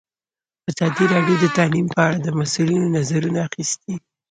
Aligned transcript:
ازادي 0.69 1.05
راډیو 1.13 1.35
د 1.43 1.45
تعلیم 1.57 1.85
په 1.95 1.99
اړه 2.07 2.17
د 2.21 2.27
مسؤلینو 2.39 2.87
نظرونه 2.97 3.39
اخیستي. 3.47 3.93